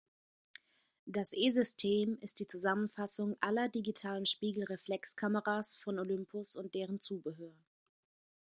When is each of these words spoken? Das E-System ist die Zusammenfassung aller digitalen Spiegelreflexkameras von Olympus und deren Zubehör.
Das 1.05 1.31
E-System 1.31 2.17
ist 2.21 2.39
die 2.39 2.47
Zusammenfassung 2.47 3.37
aller 3.39 3.69
digitalen 3.69 4.25
Spiegelreflexkameras 4.25 5.77
von 5.77 5.99
Olympus 5.99 6.55
und 6.55 6.73
deren 6.73 6.99
Zubehör. 6.99 7.53